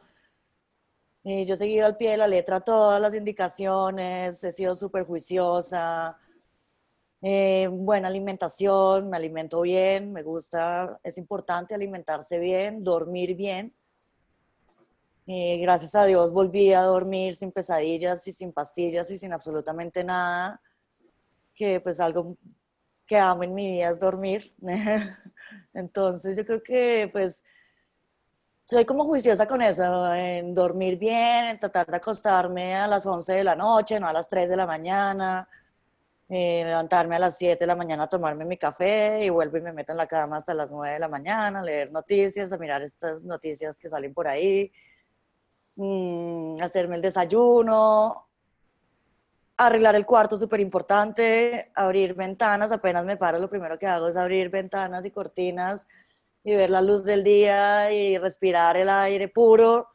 [1.23, 6.19] Yo he seguido al pie de la letra todas las indicaciones, he sido súper juiciosa,
[7.27, 13.73] eh, buena alimentación, me alimento bien, me gusta, es importante alimentarse bien, dormir bien.
[15.25, 20.03] Eh, gracias a Dios volví a dormir sin pesadillas y sin pastillas y sin absolutamente
[20.03, 20.61] nada,
[21.55, 22.37] que pues algo
[23.07, 24.53] que amo en mi vida es dormir.
[25.73, 27.43] Entonces yo creo que pues
[28.65, 33.33] soy como juiciosa con eso, en dormir bien, en tratar de acostarme a las 11
[33.33, 35.49] de la noche, no a las 3 de la mañana
[36.27, 39.61] eh, levantarme a las 7 de la mañana a tomarme mi café y vuelvo y
[39.61, 42.57] me meto en la cama hasta las 9 de la mañana a leer noticias, a
[42.57, 44.71] mirar estas noticias que salen por ahí,
[45.75, 48.27] mm, hacerme el desayuno,
[49.57, 54.17] arreglar el cuarto, súper importante, abrir ventanas, apenas me paro, lo primero que hago es
[54.17, 55.87] abrir ventanas y cortinas
[56.43, 59.89] y ver la luz del día y respirar el aire puro.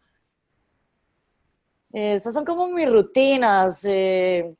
[1.92, 3.84] Estas son como mis rutinas.
[3.84, 4.54] Eh,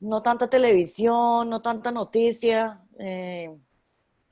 [0.00, 2.82] no tanta televisión, no tanta noticia.
[2.98, 3.56] Eh,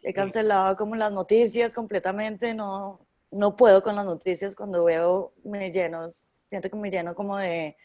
[0.03, 2.55] he cancelado como las noticias completamente.
[2.55, 2.99] No,
[3.31, 6.11] no puedo con las noticias cuando veo, me lleno,
[6.49, 7.77] siento que me lleno como de,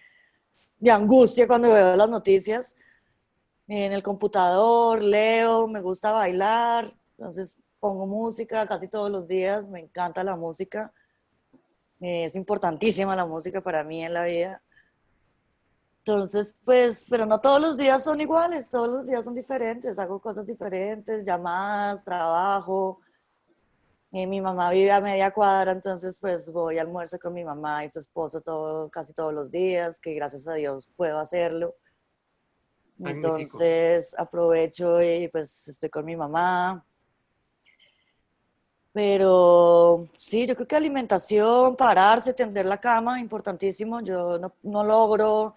[0.79, 2.75] de angustia cuando veo las noticias.
[3.67, 9.79] En el computador leo, me gusta bailar, entonces pongo música casi todos los días, me
[9.79, 10.91] encanta la música.
[11.99, 14.61] Es importantísima la música para mí en la vida.
[16.09, 20.19] Entonces, pues, pero no todos los días son iguales, todos los días son diferentes, hago
[20.19, 22.99] cosas diferentes, llamadas, trabajo.
[24.11, 27.85] Eh, mi mamá vive a media cuadra, entonces pues voy a almuerzo con mi mamá
[27.85, 31.75] y su esposo todo, casi todos los días, que gracias a Dios puedo hacerlo.
[33.05, 36.83] Entonces aprovecho y pues estoy con mi mamá.
[38.93, 44.01] Pero sí, yo creo que alimentación, pararse, tender la cama, importantísimo.
[44.01, 45.55] Yo no, no logro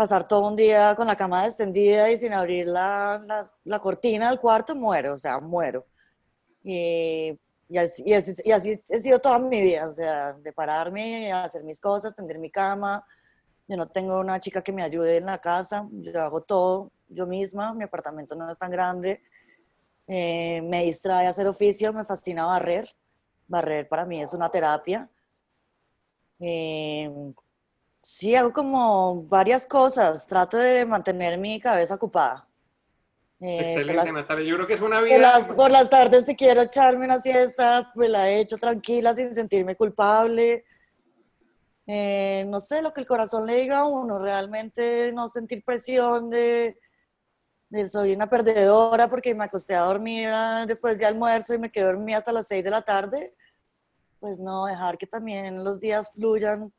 [0.00, 4.40] pasar todo un día con la cama extendida y sin abrir la, la, cortina del
[4.40, 5.84] cuarto, muero, o sea, muero.
[6.64, 8.14] Y, y, así, y,
[8.50, 12.50] así, he sido toda mi vida, o sea, de pararme, hacer mis cosas, tender mi
[12.50, 13.04] cama.
[13.68, 17.26] Yo no tengo una chica que me ayude en la casa, yo hago todo yo
[17.26, 19.22] misma, mi apartamento no es tan grande.
[20.06, 22.88] Eh, me distrae hacer oficio, me fascina barrer.
[23.48, 25.10] Barrer para mí es una terapia.
[26.38, 27.34] Eh,
[28.02, 30.26] sí, hago como varias cosas.
[30.26, 32.46] Trato de mantener mi cabeza ocupada.
[33.40, 34.44] Eh, Excelente, Natalia.
[34.44, 35.46] Yo creo que es una vida.
[35.56, 39.76] Por las, tardes, si quiero echarme una siesta, pues la he hecho tranquila, sin sentirme
[39.76, 40.64] culpable.
[41.86, 46.78] no sé, lo que el corazón le diga a uno, realmente no sentir presión de,
[47.88, 50.28] soy una perdedora porque me acosté a dormir
[50.66, 53.34] después de almuerzo y me quedé dormida hasta las 6 de la tarde,
[54.18, 56.72] pues no, dejar que también los días fluyan,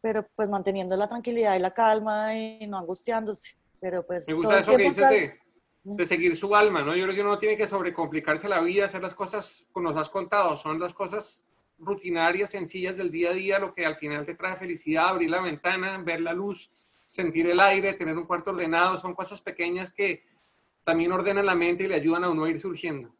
[0.00, 3.56] pero pues manteniendo la tranquilidad y la calma y no angustiándose.
[3.80, 4.26] Pero pues...
[4.28, 5.38] Me gusta eso que dices de,
[5.82, 6.94] de, seguir su alma, ¿no?
[6.94, 9.98] Yo creo que uno no tiene que sobrecomplicarse la vida, hacer las cosas como nos
[9.98, 11.42] has contado, son las cosas
[11.78, 15.40] rutinarias, sencillas del día a día, lo que al final te trae felicidad, abrir la
[15.40, 16.70] ventana, ver la luz,
[17.10, 20.24] sentir el aire, tener un cuarto ordenado, son cosas pequeñas que
[20.84, 23.14] también ordenan la mente y le ayudan a uno a ir surgiendo.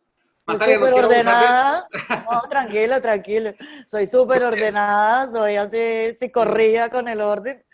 [0.45, 1.89] Soy súper ordenada.
[2.31, 3.53] No, tranquilo, tranquilo.
[3.87, 7.65] Soy súper ordenada, soy así, si corría con el orden.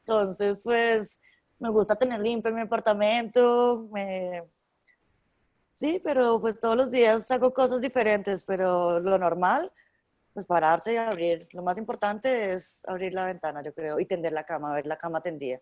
[0.00, 1.20] Entonces, pues,
[1.58, 3.88] me gusta tener limpio mi apartamento.
[5.68, 9.72] Sí, pero pues todos los días hago cosas diferentes, pero lo normal
[10.34, 11.48] pues pararse y abrir.
[11.52, 14.98] Lo más importante es abrir la ventana, yo creo, y tender la cama, ver la
[14.98, 15.60] cama tendida.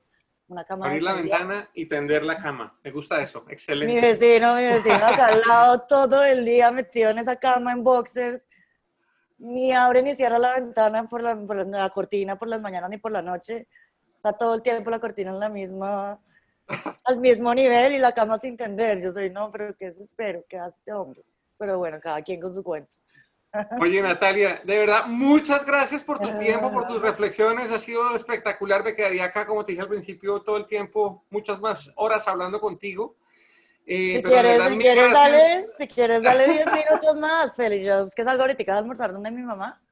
[0.53, 2.79] Una cama abrir la ventana y tender la cama.
[2.85, 3.43] Me gusta eso.
[3.49, 3.95] Excelente.
[3.95, 7.83] Mi vecino, mi vecino acá al lado todo el día metido en esa cama en
[7.83, 8.47] boxers.
[9.39, 12.99] Ni abre ni cierra la ventana por la, por la cortina por las mañanas ni
[12.99, 13.67] por la noche.
[14.17, 16.21] Está todo el tiempo la cortina en la misma,
[17.07, 19.01] al mismo nivel y la cama sin tender.
[19.01, 21.25] Yo soy, no, pero qué espero, qué hace este hombre.
[21.57, 22.97] Pero bueno, cada quien con su cuento.
[23.81, 27.71] Oye, Natalia, de verdad, muchas gracias por tu tiempo, por tus reflexiones.
[27.71, 28.83] Ha sido espectacular.
[28.83, 32.61] Me quedaría acá, como te dije al principio, todo el tiempo, muchas más horas hablando
[32.61, 33.17] contigo.
[33.85, 37.85] Eh, si, quieres, si, quieres dale, si quieres, dale 10 minutos más, Félix.
[37.85, 39.83] Yo es que salgo ahorita a almorzar donde mi mamá.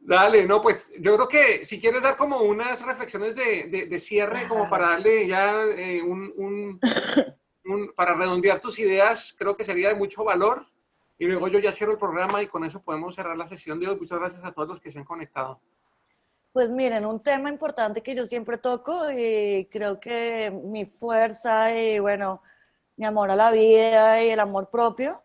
[0.00, 4.46] Dale, no, pues yo creo que si quieres dar como unas reflexiones de, de, cierre,
[4.48, 9.94] como para darle ya eh, un, un, para redondear tus ideas, creo que sería de
[9.94, 10.66] mucho valor.
[11.18, 13.88] Y luego yo ya cierro el programa y con eso podemos cerrar la sesión de
[13.88, 13.96] hoy.
[13.96, 15.60] Muchas gracias a todos los que se han conectado.
[16.52, 21.98] Pues miren, un tema importante que yo siempre toco y creo que mi fuerza y
[21.98, 22.42] bueno,
[22.96, 25.22] mi amor a la vida y el amor propio,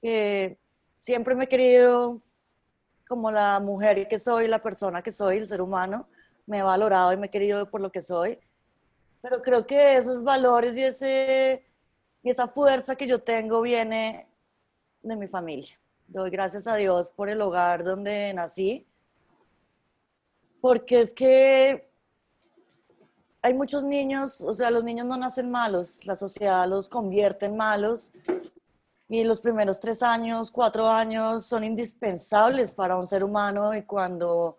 [0.00, 0.58] que
[0.98, 2.22] siempre me he querido
[3.08, 6.08] como la mujer que soy, la persona que soy, el ser humano,
[6.46, 8.38] me he valorado y me he querido por lo que soy,
[9.20, 11.66] pero creo que esos valores y, ese,
[12.22, 14.31] y esa fuerza que yo tengo viene
[15.02, 15.78] de mi familia.
[16.06, 18.86] Doy gracias a Dios por el hogar donde nací,
[20.60, 21.90] porque es que
[23.42, 27.56] hay muchos niños, o sea, los niños no nacen malos, la sociedad los convierte en
[27.56, 28.12] malos
[29.08, 34.58] y los primeros tres años, cuatro años son indispensables para un ser humano y cuando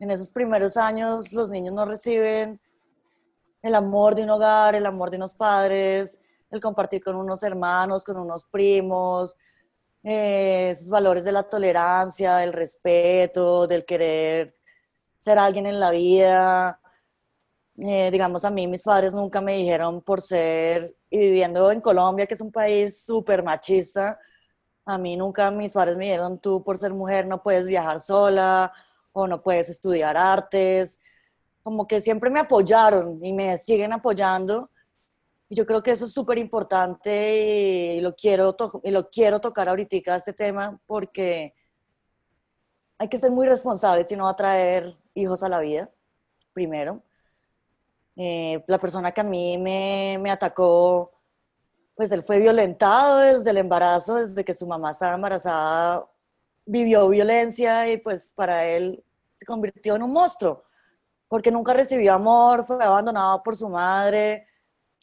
[0.00, 2.60] en esos primeros años los niños no reciben
[3.62, 6.20] el amor de un hogar, el amor de unos padres,
[6.50, 9.36] el compartir con unos hermanos, con unos primos,
[10.02, 14.56] eh, esos valores de la tolerancia, del respeto, del querer
[15.18, 16.80] ser alguien en la vida.
[17.80, 22.26] Eh, digamos, a mí mis padres nunca me dijeron por ser, y viviendo en Colombia,
[22.26, 24.18] que es un país súper machista,
[24.88, 28.72] a mí nunca mis padres me dijeron, tú por ser mujer no puedes viajar sola
[29.12, 30.98] o no puedes estudiar artes.
[31.62, 34.70] Como que siempre me apoyaron y me siguen apoyando.
[35.48, 39.68] Y yo creo que eso es súper importante y lo, quiero y lo quiero tocar
[39.68, 41.54] ahorita este tema porque
[42.98, 45.90] hay que ser muy responsables si no va a traer hijos a la vida,
[46.52, 47.02] primero.
[48.16, 51.12] Eh, la persona que a mí me, me, atacó,
[51.94, 56.04] pues él fue violentado desde el embarazo, desde que su mamá estaba embarazada,
[56.66, 59.02] vivió violencia y pues para él
[59.34, 60.64] se convirtió en un monstruo,
[61.28, 64.47] porque nunca recibió amor, fue abandonado por su madre.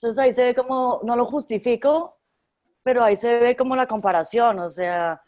[0.06, 2.20] Entonces ahí se ve como, no lo justifico,
[2.84, 5.20] pero ahí se ve como la comparación, o sea,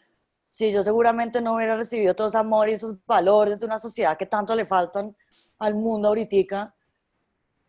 [0.48, 4.16] si yo seguramente no hubiera recibido todo ese amor y esos valores de una sociedad
[4.16, 5.16] que tanto le faltan
[5.58, 6.76] al mundo ahorita,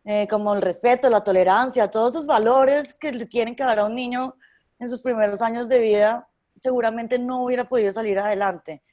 [0.04, 3.86] eh, como el respeto, la tolerancia, todos esos valores que le tienen que dar a
[3.86, 4.36] un niño
[4.78, 6.28] en sus primeros años de vida,
[6.60, 8.84] seguramente no hubiera podido salir adelante.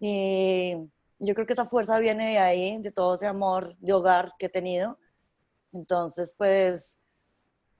[0.00, 0.74] Y
[1.20, 4.46] yo creo que esa fuerza viene de ahí, de todo ese amor de hogar que
[4.46, 4.98] he tenido.
[5.72, 6.98] Entonces, pues,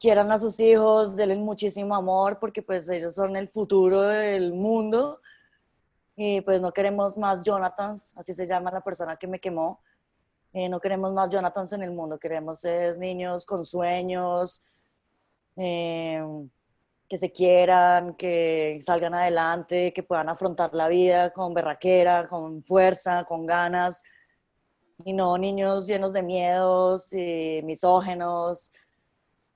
[0.03, 5.20] quieran a sus hijos, denle muchísimo amor, porque pues ellos son el futuro del mundo.
[6.16, 9.80] Y pues no queremos más Jonathans, así se llama la persona que me quemó.
[10.53, 14.61] Eh, no queremos más Jonathans en el mundo, queremos es niños con sueños,
[15.55, 16.20] eh,
[17.09, 23.22] que se quieran, que salgan adelante, que puedan afrontar la vida con berraquera, con fuerza,
[23.22, 24.03] con ganas,
[25.05, 28.72] y no niños llenos de miedos y misógenos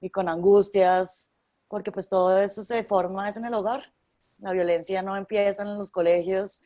[0.00, 1.30] y con angustias,
[1.68, 3.92] porque pues todo eso se forma es en el hogar.
[4.38, 6.62] La violencia no empieza en los colegios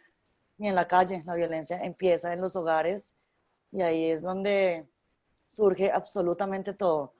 [0.58, 3.16] ni en la calle, la violencia empieza en los hogares
[3.72, 4.86] y ahí es donde
[5.42, 7.14] surge absolutamente todo.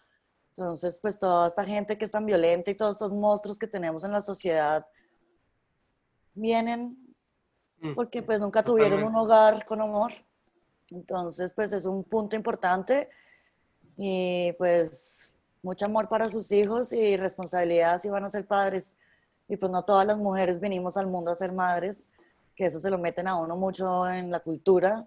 [0.50, 4.04] Entonces, pues toda esta gente que es tan violenta y todos estos monstruos que tenemos
[4.04, 4.86] en la sociedad
[6.34, 7.14] vienen
[7.80, 7.94] mm.
[7.94, 10.12] porque pues nunca tuvieron un hogar con amor.
[10.90, 13.08] Entonces, pues es un punto importante
[13.96, 18.96] y pues mucho amor para sus hijos y responsabilidad si van a ser padres.
[19.48, 22.08] Y pues no todas las mujeres venimos al mundo a ser madres,
[22.54, 25.06] que eso se lo meten a uno mucho en la cultura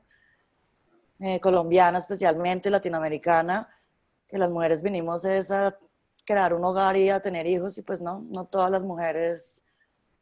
[1.19, 3.69] eh, colombiana, especialmente latinoamericana,
[4.27, 5.77] que las mujeres venimos a
[6.25, 9.63] crear un hogar y a tener hijos y pues no, no todas las mujeres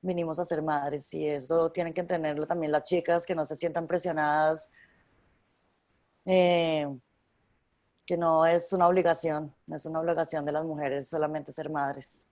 [0.01, 1.13] vinimos a ser madres.
[1.13, 4.69] Y eso tienen que entenderlo también las chicas, que no se sientan presionadas,
[6.25, 6.87] eh,
[8.05, 12.25] que no es una obligación, no es una obligación de las mujeres solamente ser madres.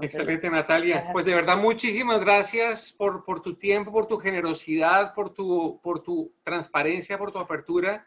[0.00, 1.08] Excelente, Natalia.
[1.12, 6.00] Pues de verdad, muchísimas gracias por, por, tu tiempo, por tu generosidad, por tu, por
[6.00, 8.06] tu transparencia, por tu apertura.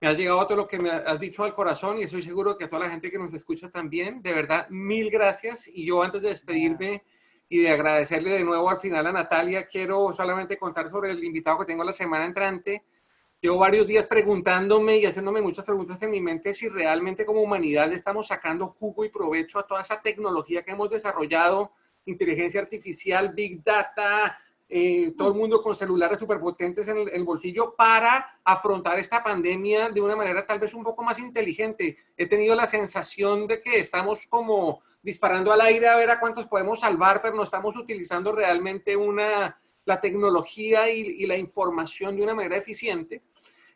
[0.00, 2.64] Me has llegado todo lo que me has dicho al corazón y estoy seguro que
[2.64, 4.22] a toda la gente que nos escucha también.
[4.22, 5.68] De verdad, mil gracias.
[5.68, 7.02] Y yo antes de despedirme
[7.48, 11.58] y de agradecerle de nuevo al final a Natalia, quiero solamente contar sobre el invitado
[11.58, 12.84] que tengo la semana entrante
[13.42, 17.90] Llevo varios días preguntándome y haciéndome muchas preguntas en mi mente si realmente como humanidad
[17.90, 21.72] estamos sacando jugo y provecho a toda esa tecnología que hemos desarrollado,
[22.04, 24.38] inteligencia artificial, big data,
[24.68, 30.02] eh, todo el mundo con celulares superpotentes en el, bolsillo para afrontar esta pandemia de
[30.02, 31.96] una manera tal vez un poco más inteligente.
[32.18, 36.46] He tenido la sensación de que estamos como disparando al aire a ver a cuántos
[36.46, 42.34] podemos salvar, pero no estamos utilizando realmente una, la tecnología y la información de una
[42.34, 43.22] manera eficiente.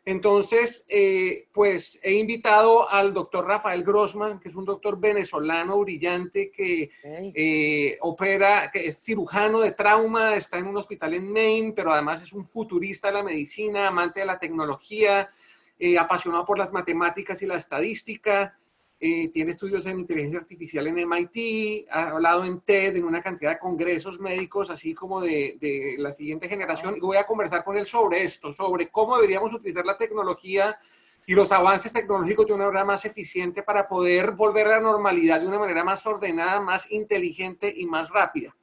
[0.07, 6.51] Entonces, eh, pues he invitado al doctor Rafael Grossman, que es un doctor venezolano brillante
[6.51, 11.91] que eh, opera, que es cirujano de trauma, está en un hospital en Maine, pero
[11.91, 15.31] además es un futurista de la medicina, amante de la tecnología,
[15.79, 18.55] eh, apasionado por las matemáticas y la estadística.
[18.99, 23.51] Eh, tiene estudios en inteligencia artificial en MIT, ha hablado en TED, en una cantidad
[23.51, 26.95] de congresos médicos, así como de, de, la siguiente generación.
[26.97, 30.79] Y voy a conversar con él sobre esto, sobre cómo deberíamos utilizar la tecnología
[31.27, 35.41] y los avances tecnológicos de una manera más eficiente para poder volver a la normalidad
[35.41, 38.55] de una manera más ordenada, más inteligente y más rápida.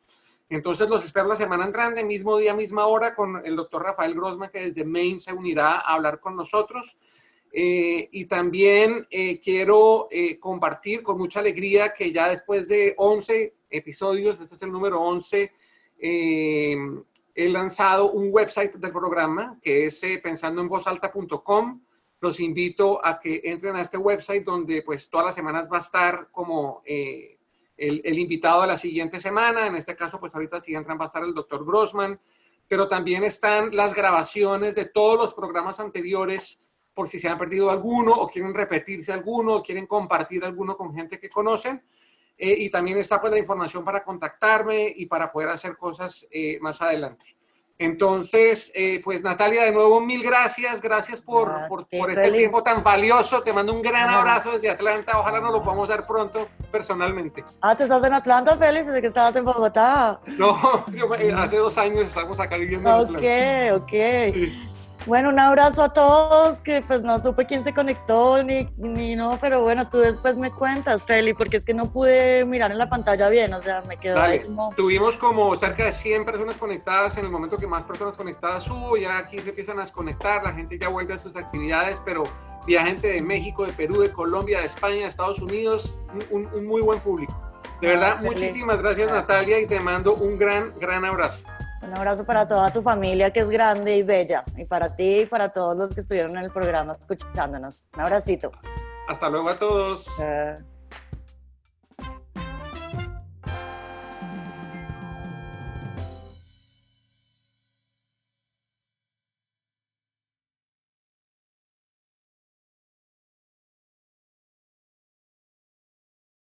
[0.48, 4.50] Entonces los espero la semana entrante, mismo día, misma hora, con el doctor Rafael Grossman,
[4.50, 6.96] que desde Maine se unirá a hablar con nosotros.
[7.54, 13.54] Eh, y también eh, quiero eh, compartir con mucha alegría que ya después de 11
[13.68, 15.52] episodios, este es el número 11,
[15.98, 21.80] he lanzado un website del programa que es pensandoenvozalta.com.
[22.20, 25.80] los invito a que entren a este website donde pues todas las semanas va a
[25.80, 27.38] estar como eh,
[27.76, 29.66] el, el, invitado de la siguiente semana.
[29.66, 32.18] En este caso, pues ahorita si entran va a estar el doctor Grossman,
[32.66, 36.60] pero también están las grabaciones de todos los programas anteriores
[36.94, 40.94] por si se han perdido alguno o quieren repetirse alguno o quieren compartir alguno con
[40.94, 41.82] gente que conocen.
[42.38, 46.58] Eh, y también está pues la información para contactarme y para poder hacer cosas eh,
[46.60, 47.36] más adelante.
[47.78, 52.38] Entonces, eh, pues Natalia, de nuevo mil gracias, gracias por, Ah, por, este feliz.
[52.38, 53.42] tiempo tan valioso.
[53.42, 54.18] Te mando un gran Ah.
[54.20, 55.18] abrazo desde Atlanta.
[55.18, 57.44] Ojalá nos lo podamos dar pronto personalmente.
[57.60, 58.86] Ah, ¿tú estás en Atlanta, Félix?
[58.86, 60.20] Desde que estabas en Bogotá.
[60.38, 63.74] No, yo, hace dos años estamos acá viviendo en Ok, Atlanta.
[63.76, 64.32] ok.
[64.32, 64.71] Sí.
[65.06, 69.36] Bueno, un abrazo a todos, que pues no supe quién se conectó ni, ni no,
[69.40, 72.88] pero bueno, tú después me cuentas, Feli, porque es que no pude mirar en la
[72.88, 74.46] pantalla bien, o sea, me quedó ahí Dale.
[74.46, 74.72] como...
[74.76, 78.96] Tuvimos como cerca de 100 personas conectadas en el momento que más personas conectadas hubo.
[78.96, 82.22] Ya aquí se empiezan a desconectar, la gente ya vuelve a sus actividades, pero
[82.66, 85.96] vi a gente de México, de Perú, de Colombia, de España, de Estados Unidos,
[86.30, 87.36] un, un- muy buen público.
[87.80, 89.16] De verdad, Ah, qué muchísimas gracias Ah.
[89.16, 91.42] Natalia y te mando un gran, gran abrazo.
[91.82, 95.26] Un abrazo para toda tu familia que es grande y bella, y para ti y
[95.26, 97.88] para todos los que estuvieron en el programa escuchándonos.
[97.94, 98.52] Un abracito.
[99.08, 100.06] Hasta luego a todos.